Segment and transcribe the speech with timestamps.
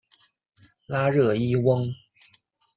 [0.87, 1.83] 拉热伊翁。